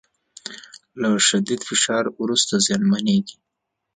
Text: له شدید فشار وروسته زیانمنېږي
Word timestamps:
له 1.01 1.09
شدید 1.27 1.61
فشار 1.69 2.05
وروسته 2.21 2.53
زیانمنېږي 2.65 3.37